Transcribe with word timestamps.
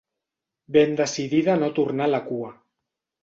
Ben 0.77 0.95
decidida 1.01 1.53
a 1.55 1.59
no 1.65 1.69
tornar 1.81 2.09
a 2.09 2.13
la 2.13 2.23
cua. 2.31 2.51